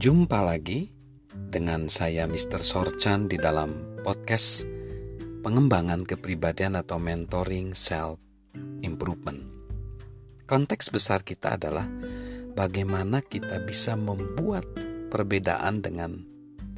Jumpa 0.00 0.40
lagi 0.40 0.88
dengan 1.28 1.92
saya 1.92 2.24
Mr. 2.24 2.56
Sorchan 2.56 3.28
di 3.28 3.36
dalam 3.36 4.00
podcast 4.00 4.64
pengembangan 5.44 6.08
kepribadian 6.08 6.80
atau 6.80 6.96
mentoring 6.96 7.76
self 7.76 8.16
improvement. 8.80 9.44
Konteks 10.48 10.88
besar 10.88 11.20
kita 11.20 11.60
adalah 11.60 11.84
bagaimana 12.56 13.20
kita 13.20 13.60
bisa 13.60 13.92
membuat 13.92 14.64
perbedaan 15.12 15.84
dengan 15.84 16.24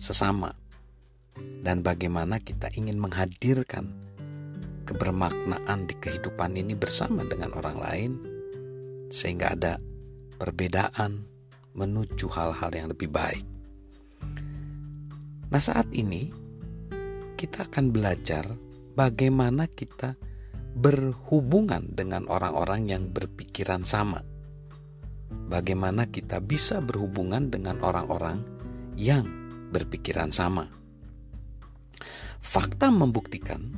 sesama 0.03 0.59
dan 1.63 1.87
bagaimana 1.87 2.43
kita 2.43 2.75
ingin 2.75 2.99
menghadirkan 2.99 3.87
kebermaknaan 4.83 5.87
di 5.87 5.95
kehidupan 5.95 6.59
ini 6.59 6.75
bersama 6.75 7.23
dengan 7.23 7.55
orang 7.55 7.79
lain 7.79 8.13
sehingga 9.15 9.55
ada 9.55 9.79
perbedaan 10.43 11.32
menuju 11.73 12.29
hal-hal 12.33 12.71
yang 12.73 12.89
lebih 12.93 13.09
baik. 13.09 13.45
Nah, 15.53 15.61
saat 15.61 15.89
ini 15.93 16.33
kita 17.37 17.69
akan 17.69 17.93
belajar 17.93 18.49
bagaimana 18.97 19.69
kita 19.69 20.17
berhubungan 20.73 21.93
dengan 21.93 22.25
orang-orang 22.29 22.89
yang 22.89 23.05
berpikiran 23.13 23.85
sama. 23.85 24.25
Bagaimana 25.53 26.09
kita 26.09 26.41
bisa 26.41 26.81
berhubungan 26.81 27.53
dengan 27.53 27.81
orang-orang 27.85 28.41
yang 28.97 29.29
berpikiran 29.73 30.33
sama. 30.33 30.69
Fakta 32.41 32.89
membuktikan 32.89 33.73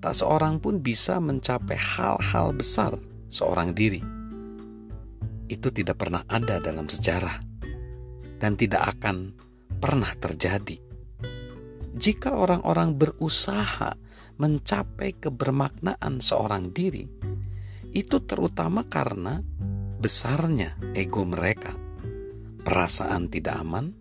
tak 0.00 0.16
seorang 0.16 0.60
pun 0.60 0.80
bisa 0.80 1.20
mencapai 1.20 1.76
hal-hal 1.76 2.56
besar 2.56 2.96
seorang 3.28 3.76
diri 3.76 4.19
itu 5.50 5.74
tidak 5.74 5.98
pernah 5.98 6.22
ada 6.30 6.62
dalam 6.62 6.86
sejarah 6.86 7.42
dan 8.38 8.54
tidak 8.54 8.96
akan 8.96 9.34
pernah 9.82 10.14
terjadi. 10.14 10.78
Jika 11.90 12.38
orang-orang 12.38 12.94
berusaha 12.94 13.92
mencapai 14.38 15.18
kebermaknaan 15.18 16.22
seorang 16.22 16.70
diri, 16.70 17.04
itu 17.90 18.16
terutama 18.24 18.86
karena 18.86 19.42
besarnya 20.00 20.78
ego 20.94 21.26
mereka, 21.26 21.74
perasaan 22.62 23.28
tidak 23.28 23.58
aman, 23.60 23.92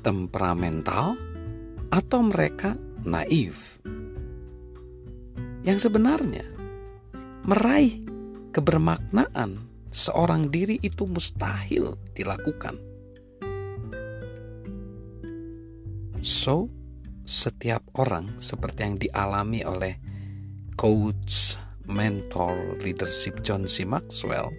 temperamental, 0.00 1.18
atau 1.90 2.20
mereka 2.24 2.78
naif. 3.04 3.82
Yang 5.66 5.90
sebenarnya 5.90 6.46
meraih 7.44 8.06
kebermaknaan 8.54 9.75
seorang 9.96 10.52
diri 10.52 10.76
itu 10.84 11.08
mustahil 11.08 11.96
dilakukan. 12.12 12.76
So, 16.20 16.68
setiap 17.24 17.80
orang 17.96 18.36
seperti 18.36 18.80
yang 18.84 18.96
dialami 19.00 19.64
oleh 19.64 19.96
coach, 20.76 21.56
mentor, 21.88 22.76
leadership 22.84 23.40
John 23.40 23.64
C. 23.64 23.88
Maxwell, 23.88 24.52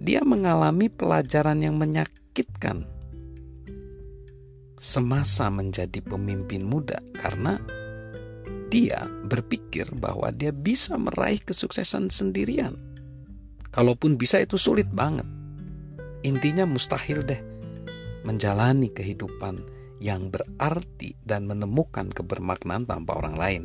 dia 0.00 0.24
mengalami 0.24 0.88
pelajaran 0.88 1.60
yang 1.60 1.76
menyakitkan 1.76 2.88
semasa 4.80 5.52
menjadi 5.52 6.00
pemimpin 6.00 6.64
muda 6.64 7.00
karena 7.16 7.60
dia 8.68 9.08
berpikir 9.24 9.88
bahwa 9.96 10.28
dia 10.32 10.52
bisa 10.52 10.96
meraih 11.00 11.40
kesuksesan 11.40 12.12
sendirian. 12.12 12.85
Kalaupun 13.76 14.16
bisa 14.16 14.40
itu 14.40 14.56
sulit 14.56 14.88
banget. 14.88 15.28
Intinya 16.24 16.64
mustahil 16.64 17.20
deh 17.28 17.40
menjalani 18.24 18.88
kehidupan 18.88 19.60
yang 20.00 20.32
berarti 20.32 21.12
dan 21.22 21.44
menemukan 21.44 22.08
kebermaknaan 22.08 22.88
tanpa 22.88 23.20
orang 23.20 23.36
lain. 23.36 23.64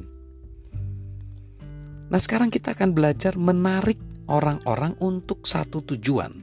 Nah, 2.12 2.20
sekarang 2.20 2.52
kita 2.52 2.76
akan 2.76 2.92
belajar 2.92 3.40
menarik 3.40 3.98
orang-orang 4.28 5.00
untuk 5.00 5.48
satu 5.48 5.80
tujuan. 5.96 6.36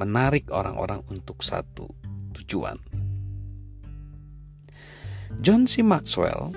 Menarik 0.00 0.48
orang-orang 0.48 1.04
untuk 1.12 1.44
satu 1.44 1.92
tujuan. 2.32 2.80
John 5.44 5.68
C. 5.68 5.84
Maxwell 5.84 6.56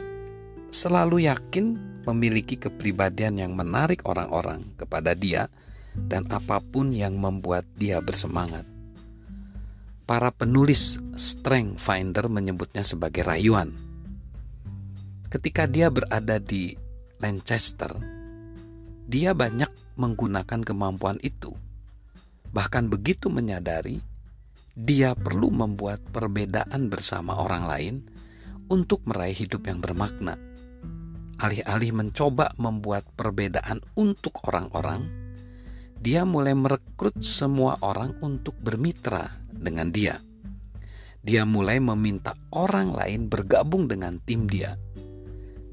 selalu 0.71 1.27
yakin 1.27 1.75
memiliki 2.07 2.55
kepribadian 2.55 3.35
yang 3.39 3.51
menarik 3.55 4.03
orang-orang 4.07 4.63
kepada 4.79 5.11
dia 5.11 5.51
dan 6.07 6.27
apa 6.27 6.59
pun 6.59 6.91
yang 6.91 7.15
membuat 7.15 7.63
dia 7.79 8.03
bersemangat. 8.03 8.67
Para 10.05 10.29
penulis 10.29 11.01
Strength 11.17 11.81
Finder 11.81 12.29
menyebutnya 12.29 12.85
sebagai 12.85 13.25
rayuan. 13.25 13.73
Ketika 15.33 15.65
dia 15.65 15.89
berada 15.89 16.37
di 16.37 16.77
Lancaster, 17.17 17.89
dia 19.09 19.33
banyak 19.33 19.97
menggunakan 19.97 20.61
kemampuan 20.61 21.17
itu. 21.25 21.55
Bahkan 22.53 22.87
begitu 22.87 23.33
menyadari, 23.33 23.97
dia 24.75 25.15
perlu 25.15 25.49
membuat 25.49 26.03
perbedaan 26.11 26.91
bersama 26.91 27.39
orang 27.39 27.63
lain 27.65 27.95
untuk 28.67 29.01
meraih 29.07 29.35
hidup 29.35 29.65
yang 29.65 29.79
bermakna. 29.79 30.35
Alih-alih 31.39 31.91
mencoba 31.91 32.51
membuat 32.55 33.03
perbedaan 33.15 33.83
untuk 33.99 34.39
orang-orang, 34.47 35.24
dia 36.05 36.21
mulai 36.21 36.53
merekrut 36.53 37.17
semua 37.25 37.81
orang 37.81 38.13
untuk 38.21 38.53
bermitra 38.61 39.41
dengan 39.49 39.89
dia. 39.89 40.21
Dia 41.25 41.49
mulai 41.49 41.81
meminta 41.81 42.37
orang 42.53 42.93
lain 42.93 43.25
bergabung 43.25 43.89
dengan 43.89 44.21
tim 44.21 44.45
dia. 44.45 44.77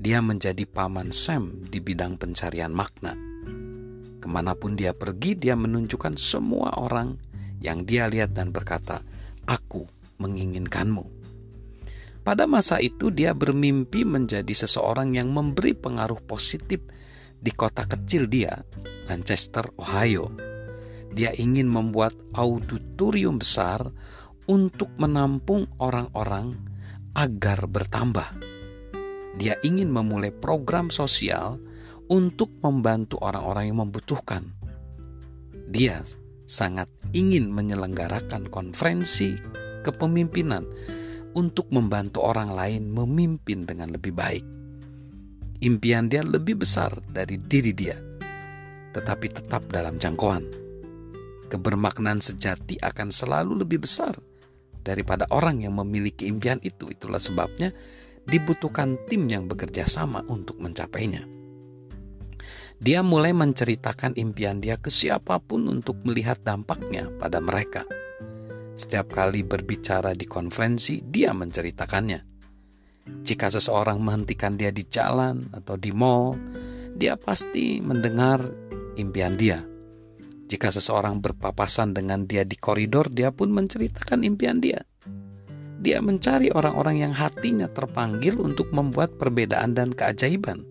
Dia 0.01 0.25
menjadi 0.25 0.65
paman 0.65 1.13
Sam 1.13 1.69
di 1.69 1.85
bidang 1.85 2.17
pencarian 2.17 2.73
makna. 2.73 3.13
Ke 4.25 4.27
mana 4.33 4.57
pun 4.57 4.73
dia 4.73 4.97
pergi, 4.97 5.37
dia 5.37 5.53
menunjukkan 5.53 6.17
semua 6.17 6.81
orang 6.81 7.21
yang 7.61 7.85
dia 7.85 8.09
lihat 8.09 8.33
dan 8.33 8.57
berkata, 8.57 9.05
"Aku 9.45 9.85
menginginkanmu." 10.17 11.05
Pada 12.25 12.49
masa 12.49 12.81
itu, 12.81 13.13
dia 13.13 13.37
bermimpi 13.37 14.09
menjadi 14.09 14.55
seseorang 14.57 15.13
yang 15.13 15.29
memberi 15.29 15.77
pengaruh 15.77 16.25
positif 16.25 16.81
di 17.43 17.51
kota 17.51 17.83
kecil 17.83 18.31
dia, 18.31 18.55
Lancaster, 19.11 19.67
Ohio. 19.75 20.31
Dia 21.11 21.35
ingin 21.35 21.67
membuat 21.67 22.15
auditorium 22.39 23.43
besar 23.43 23.83
untuk 24.47 24.89
menampung 24.97 25.67
orang-orang 25.83 26.55
agar 27.19 27.67
bertambah. 27.67 28.31
Dia 29.37 29.59
ingin 29.67 29.91
memulai 29.91 30.31
program 30.31 30.89
sosial 30.89 31.59
untuk 32.07 32.49
membantu 32.63 33.19
orang-orang 33.21 33.75
yang 33.75 33.79
membutuhkan. 33.85 34.55
Dia 35.69 36.01
sangat 36.47 36.89
ingin 37.13 37.51
menyelenggarakan 37.51 38.49
konferensi 38.49 39.35
kepemimpinan 39.83 40.65
untuk 41.33 41.69
membantu 41.75 42.23
orang 42.23 42.53
lain 42.53 42.93
memimpin 42.93 43.65
dengan 43.65 43.89
lebih 43.89 44.13
baik 44.13 44.62
impian 45.63 46.11
dia 46.11 46.27
lebih 46.27 46.59
besar 46.59 46.91
dari 47.07 47.39
diri 47.39 47.71
dia, 47.71 47.95
tetapi 48.91 49.27
tetap 49.31 49.71
dalam 49.71 49.97
jangkauan. 49.97 50.43
Kebermaknaan 51.47 52.19
sejati 52.19 52.83
akan 52.83 53.15
selalu 53.15 53.63
lebih 53.63 53.87
besar 53.87 54.19
daripada 54.83 55.31
orang 55.31 55.63
yang 55.63 55.79
memiliki 55.79 56.27
impian 56.27 56.59
itu. 56.67 56.91
Itulah 56.91 57.23
sebabnya 57.23 57.71
dibutuhkan 58.27 58.99
tim 59.07 59.31
yang 59.31 59.47
bekerja 59.47 59.87
sama 59.87 60.27
untuk 60.27 60.59
mencapainya. 60.59 61.23
Dia 62.83 63.07
mulai 63.07 63.31
menceritakan 63.31 64.19
impian 64.19 64.59
dia 64.59 64.75
ke 64.75 64.91
siapa 64.91 65.39
pun 65.39 65.71
untuk 65.71 66.03
melihat 66.03 66.43
dampaknya 66.43 67.07
pada 67.23 67.39
mereka. 67.39 67.87
Setiap 68.75 69.15
kali 69.15 69.47
berbicara 69.47 70.17
di 70.19 70.27
konferensi, 70.27 70.99
dia 71.05 71.31
menceritakannya. 71.31 72.32
Jika 73.03 73.51
seseorang 73.51 73.99
menghentikan 73.99 74.55
dia 74.55 74.71
di 74.71 74.87
jalan 74.87 75.51
atau 75.51 75.75
di 75.75 75.91
mall, 75.91 76.39
dia 76.95 77.19
pasti 77.19 77.83
mendengar 77.83 78.43
impian 78.95 79.35
dia. 79.35 79.63
Jika 80.47 80.69
seseorang 80.69 81.19
berpapasan 81.19 81.97
dengan 81.97 82.29
dia 82.29 82.45
di 82.45 82.61
koridor, 82.61 83.09
dia 83.09 83.33
pun 83.33 83.51
menceritakan 83.51 84.23
impian 84.23 84.61
dia. 84.61 84.85
Dia 85.83 85.99
mencari 85.99 86.53
orang-orang 86.55 87.03
yang 87.03 87.15
hatinya 87.17 87.67
terpanggil 87.67 88.39
untuk 88.39 88.71
membuat 88.71 89.19
perbedaan 89.19 89.75
dan 89.75 89.91
keajaiban. 89.91 90.63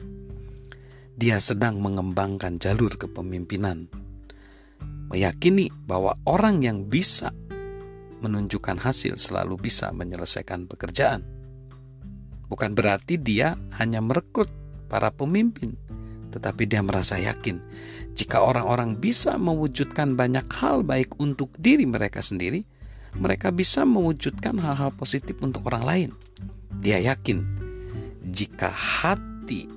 Dia 1.19 1.41
sedang 1.43 1.83
mengembangkan 1.83 2.55
jalur 2.61 2.95
kepemimpinan, 2.95 3.91
meyakini 5.11 5.67
bahwa 5.83 6.15
orang 6.23 6.63
yang 6.63 6.87
bisa 6.87 7.35
menunjukkan 8.23 8.79
hasil 8.79 9.19
selalu 9.19 9.59
bisa 9.59 9.91
menyelesaikan 9.91 10.69
pekerjaan. 10.69 11.40
Bukan 12.51 12.75
berarti 12.75 13.15
dia 13.15 13.55
hanya 13.79 14.03
merekrut 14.03 14.51
para 14.91 15.07
pemimpin, 15.07 15.79
tetapi 16.35 16.67
dia 16.67 16.83
merasa 16.83 17.15
yakin 17.15 17.63
jika 18.11 18.43
orang-orang 18.43 18.99
bisa 18.99 19.39
mewujudkan 19.39 20.19
banyak 20.19 20.43
hal 20.59 20.83
baik 20.83 21.15
untuk 21.19 21.51
diri 21.55 21.87
mereka 21.87 22.19
sendiri, 22.19 22.67
mereka 23.15 23.51
bisa 23.51 23.87
mewujudkan 23.87 24.59
hal-hal 24.59 24.91
positif 24.91 25.39
untuk 25.39 25.67
orang 25.71 25.83
lain. 25.83 26.09
Dia 26.83 26.99
yakin 26.99 27.43
jika 28.31 28.67
hati 28.67 29.67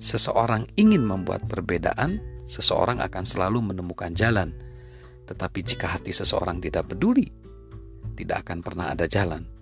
seseorang 0.00 0.68
ingin 0.76 1.04
membuat 1.04 1.44
perbedaan, 1.48 2.20
seseorang 2.44 3.00
akan 3.00 3.24
selalu 3.24 3.72
menemukan 3.72 4.12
jalan. 4.16 4.56
Tetapi 5.24 5.60
jika 5.64 5.88
hati 5.88 6.12
seseorang 6.12 6.60
tidak 6.60 6.92
peduli, 6.92 7.28
tidak 8.16 8.44
akan 8.44 8.60
pernah 8.60 8.92
ada 8.92 9.08
jalan. 9.08 9.53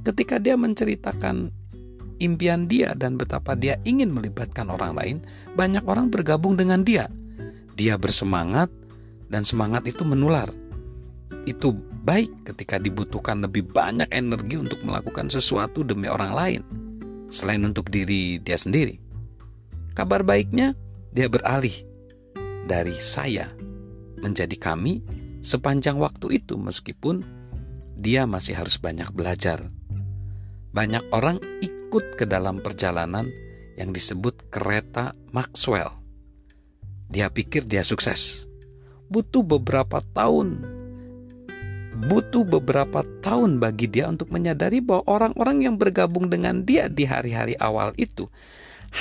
Ketika 0.00 0.40
dia 0.40 0.56
menceritakan 0.56 1.52
impian 2.20 2.68
dia 2.68 2.92
dan 2.96 3.16
betapa 3.16 3.56
dia 3.56 3.80
ingin 3.84 4.12
melibatkan 4.12 4.68
orang 4.68 4.92
lain, 4.96 5.16
banyak 5.56 5.84
orang 5.88 6.12
bergabung 6.12 6.54
dengan 6.56 6.84
dia. 6.84 7.08
Dia 7.76 7.96
bersemangat 7.96 8.68
dan 9.32 9.44
semangat 9.44 9.88
itu 9.88 10.04
menular. 10.04 10.48
Itu 11.48 11.72
baik 12.04 12.52
ketika 12.52 12.76
dibutuhkan 12.76 13.40
lebih 13.40 13.68
banyak 13.72 14.08
energi 14.12 14.60
untuk 14.60 14.80
melakukan 14.84 15.32
sesuatu 15.32 15.84
demi 15.84 16.08
orang 16.08 16.32
lain 16.32 16.62
selain 17.32 17.62
untuk 17.64 17.88
diri 17.88 18.42
dia 18.42 18.58
sendiri. 18.60 19.00
Kabar 19.96 20.24
baiknya, 20.26 20.74
dia 21.14 21.30
beralih 21.30 21.72
dari 22.66 22.94
saya 22.98 23.48
menjadi 24.20 24.54
kami 24.60 25.00
sepanjang 25.40 25.96
waktu 25.96 26.42
itu 26.42 26.60
meskipun 26.60 27.24
dia 27.96 28.28
masih 28.28 28.56
harus 28.58 28.76
banyak 28.76 29.08
belajar. 29.12 29.79
Banyak 30.70 31.10
orang 31.10 31.42
ikut 31.62 32.14
ke 32.14 32.24
dalam 32.30 32.62
perjalanan 32.62 33.26
yang 33.74 33.90
disebut 33.90 34.46
kereta 34.54 35.18
Maxwell. 35.34 35.90
Dia 37.10 37.26
pikir 37.26 37.66
dia 37.66 37.82
sukses. 37.82 38.46
Butuh 39.10 39.42
beberapa 39.42 39.98
tahun. 40.14 40.62
Butuh 42.06 42.46
beberapa 42.46 43.02
tahun 43.18 43.58
bagi 43.58 43.90
dia 43.90 44.06
untuk 44.06 44.30
menyadari 44.30 44.78
bahwa 44.78 45.02
orang-orang 45.10 45.66
yang 45.66 45.74
bergabung 45.74 46.30
dengan 46.30 46.62
dia 46.62 46.86
di 46.86 47.02
hari-hari 47.02 47.58
awal 47.58 47.90
itu 47.98 48.30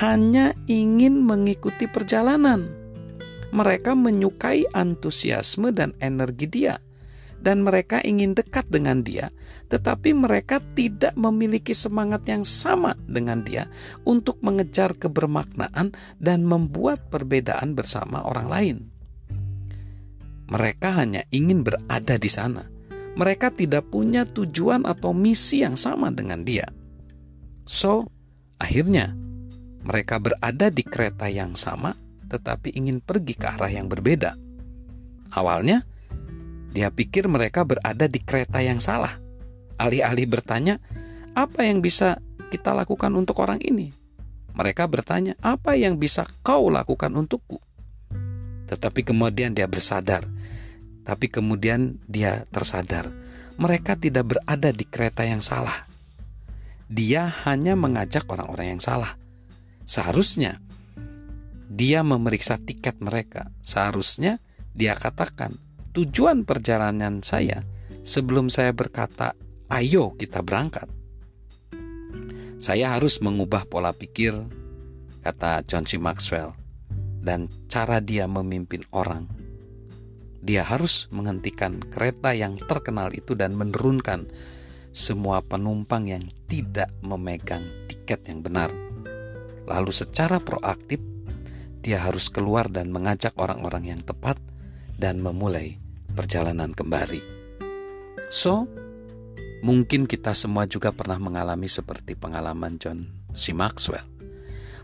hanya 0.02 0.58
ingin 0.66 1.22
mengikuti 1.22 1.86
perjalanan. 1.86 2.66
Mereka 3.54 3.94
menyukai 3.94 4.66
antusiasme 4.74 5.74
dan 5.74 5.94
energi 6.02 6.50
dia, 6.50 6.82
dan 7.40 7.64
mereka 7.64 8.04
ingin 8.04 8.36
dekat 8.36 8.68
dengan 8.68 9.02
dia, 9.02 9.32
tetapi 9.72 10.12
mereka 10.12 10.60
tidak 10.76 11.16
memiliki 11.16 11.72
semangat 11.72 12.28
yang 12.28 12.44
sama 12.44 12.96
dengan 13.08 13.44
dia 13.44 13.72
untuk 14.04 14.40
mengejar 14.44 14.96
kebermaknaan 14.96 15.96
dan 16.20 16.44
membuat 16.44 17.08
perbedaan 17.08 17.74
bersama 17.76 18.24
orang 18.28 18.48
lain. 18.48 18.78
Mereka 20.50 20.90
hanya 20.98 21.22
ingin 21.30 21.62
berada 21.62 22.18
di 22.18 22.30
sana. 22.30 22.66
Mereka 23.14 23.54
tidak 23.54 23.90
punya 23.94 24.26
tujuan 24.26 24.88
atau 24.88 25.14
misi 25.14 25.62
yang 25.62 25.78
sama 25.78 26.10
dengan 26.10 26.42
dia. 26.42 26.66
So, 27.70 28.10
akhirnya 28.58 29.14
mereka 29.86 30.18
berada 30.18 30.74
di 30.74 30.82
kereta 30.82 31.30
yang 31.30 31.54
sama, 31.54 31.94
tetapi 32.30 32.74
ingin 32.74 33.02
pergi 33.02 33.38
ke 33.38 33.46
arah 33.46 33.70
yang 33.70 33.86
berbeda. 33.86 34.34
Awalnya, 35.38 35.86
dia 36.70 36.94
pikir 36.94 37.26
mereka 37.26 37.66
berada 37.66 38.06
di 38.06 38.22
kereta 38.22 38.62
yang 38.62 38.78
salah. 38.78 39.18
Alih-alih 39.82 40.30
bertanya, 40.30 40.78
"Apa 41.34 41.66
yang 41.66 41.82
bisa 41.82 42.22
kita 42.54 42.76
lakukan 42.78 43.10
untuk 43.18 43.42
orang 43.42 43.58
ini?" 43.62 43.90
Mereka 44.54 44.86
bertanya, 44.92 45.34
"Apa 45.40 45.74
yang 45.80 45.98
bisa 45.98 46.28
kau 46.46 46.70
lakukan 46.70 47.10
untukku?" 47.16 47.58
Tetapi 48.70 49.02
kemudian 49.02 49.58
dia 49.58 49.66
bersadar, 49.66 50.28
tapi 51.02 51.26
kemudian 51.26 51.98
dia 52.06 52.46
tersadar, 52.54 53.10
mereka 53.58 53.98
tidak 53.98 54.30
berada 54.30 54.70
di 54.70 54.86
kereta 54.86 55.26
yang 55.26 55.42
salah. 55.42 55.90
Dia 56.86 57.30
hanya 57.50 57.74
mengajak 57.74 58.30
orang-orang 58.30 58.78
yang 58.78 58.82
salah. 58.82 59.18
Seharusnya 59.90 60.62
dia 61.70 62.02
memeriksa 62.02 62.58
tiket 62.62 62.98
mereka. 63.02 63.50
Seharusnya 63.62 64.42
dia 64.74 64.94
katakan, 64.94 65.58
tujuan 66.00 66.48
perjalanan 66.48 67.20
saya 67.20 67.68
sebelum 68.08 68.48
saya 68.48 68.72
berkata, 68.72 69.36
"Ayo 69.68 70.16
kita 70.16 70.40
berangkat." 70.40 70.88
Saya 72.56 72.96
harus 72.96 73.20
mengubah 73.20 73.68
pola 73.68 73.92
pikir, 73.92 74.32
kata 75.28 75.68
John 75.68 75.84
C. 75.84 76.00
Maxwell, 76.00 76.56
dan 77.20 77.52
cara 77.68 78.00
dia 78.00 78.32
memimpin 78.32 78.88
orang. 78.96 79.28
Dia 80.40 80.64
harus 80.64 81.12
menghentikan 81.12 81.84
kereta 81.84 82.32
yang 82.32 82.56
terkenal 82.56 83.12
itu 83.12 83.36
dan 83.36 83.60
menurunkan 83.60 84.32
semua 84.96 85.44
penumpang 85.44 86.08
yang 86.08 86.24
tidak 86.48 86.88
memegang 87.04 87.68
tiket 87.92 88.24
yang 88.32 88.40
benar 88.40 88.72
Lalu 89.70 89.94
secara 89.94 90.42
proaktif 90.42 90.98
dia 91.86 92.02
harus 92.02 92.32
keluar 92.34 92.72
dan 92.72 92.90
mengajak 92.90 93.38
orang-orang 93.38 93.94
yang 93.94 94.02
tepat 94.02 94.42
dan 94.98 95.22
memulai 95.22 95.78
perjalanan 96.20 96.76
kembali. 96.76 97.24
So, 98.28 98.68
mungkin 99.64 100.04
kita 100.04 100.36
semua 100.36 100.68
juga 100.68 100.92
pernah 100.92 101.16
mengalami 101.16 101.72
seperti 101.72 102.20
pengalaman 102.20 102.76
John 102.76 103.08
C. 103.32 103.56
Maxwell. 103.56 104.04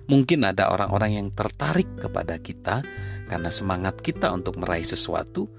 Mungkin 0.08 0.48
ada 0.48 0.72
orang-orang 0.72 1.20
yang 1.20 1.28
tertarik 1.36 1.92
kepada 2.00 2.40
kita 2.40 2.88
karena 3.28 3.52
semangat 3.52 4.00
kita 4.00 4.32
untuk 4.32 4.56
meraih 4.56 4.88
sesuatu, 4.88 5.52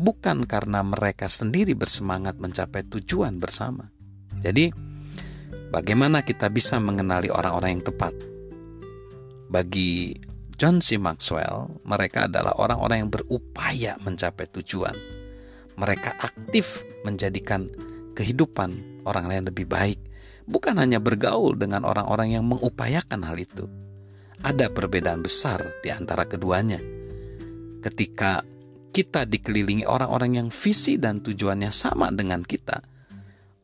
bukan 0.00 0.48
karena 0.48 0.80
mereka 0.80 1.28
sendiri 1.28 1.76
bersemangat 1.76 2.40
mencapai 2.40 2.88
tujuan 2.88 3.36
bersama. 3.36 3.92
Jadi, 4.40 4.72
bagaimana 5.68 6.24
kita 6.24 6.48
bisa 6.48 6.80
mengenali 6.80 7.28
orang-orang 7.28 7.76
yang 7.76 7.84
tepat? 7.84 8.14
Bagi 9.50 10.16
John 10.60 10.84
C. 10.84 11.00
Maxwell, 11.00 11.72
mereka 11.88 12.28
adalah 12.28 12.52
orang-orang 12.60 13.08
yang 13.08 13.08
berupaya 13.08 13.96
mencapai 14.04 14.44
tujuan. 14.60 14.92
Mereka 15.80 16.20
aktif 16.20 16.84
menjadikan 17.00 17.64
kehidupan 18.12 19.00
orang 19.08 19.24
lain 19.24 19.48
lebih 19.48 19.64
baik, 19.64 19.96
bukan 20.44 20.76
hanya 20.76 21.00
bergaul 21.00 21.56
dengan 21.56 21.88
orang-orang 21.88 22.36
yang 22.36 22.44
mengupayakan 22.44 23.24
hal 23.24 23.40
itu. 23.40 23.72
Ada 24.44 24.68
perbedaan 24.68 25.24
besar 25.24 25.64
di 25.80 25.88
antara 25.88 26.28
keduanya. 26.28 26.76
Ketika 27.80 28.44
kita 28.92 29.24
dikelilingi 29.24 29.88
orang-orang 29.88 30.44
yang 30.44 30.48
visi 30.52 31.00
dan 31.00 31.24
tujuannya 31.24 31.72
sama 31.72 32.12
dengan 32.12 32.44
kita, 32.44 32.84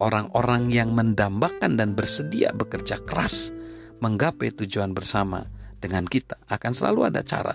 orang-orang 0.00 0.72
yang 0.72 0.96
mendambakan 0.96 1.76
dan 1.76 1.92
bersedia 1.92 2.56
bekerja 2.56 3.04
keras 3.04 3.52
menggapai 4.00 4.48
tujuan 4.48 4.96
bersama 4.96 5.55
dengan 5.78 6.04
kita 6.08 6.40
akan 6.48 6.72
selalu 6.72 7.12
ada 7.12 7.20
cara 7.22 7.54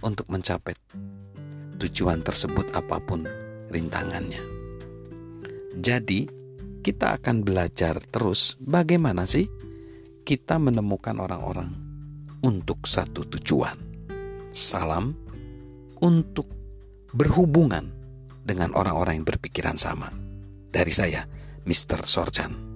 untuk 0.00 0.26
mencapai 0.32 0.72
tujuan 1.80 2.20
tersebut 2.20 2.72
apa 2.76 3.00
pun 3.00 3.24
rintangannya. 3.72 4.40
Jadi, 5.80 6.28
kita 6.80 7.20
akan 7.20 7.44
belajar 7.44 8.00
terus 8.08 8.56
bagaimana 8.60 9.28
sih 9.28 9.44
kita 10.24 10.56
menemukan 10.56 11.16
orang-orang 11.20 11.68
untuk 12.40 12.88
satu 12.88 13.24
tujuan. 13.36 13.76
Salam 14.50 15.12
untuk 16.00 16.48
berhubungan 17.12 17.92
dengan 18.42 18.72
orang-orang 18.74 19.20
yang 19.20 19.28
berpikiran 19.28 19.76
sama. 19.76 20.08
Dari 20.70 20.90
saya, 20.90 21.28
Mr. 21.68 22.02
Sorjan. 22.08 22.69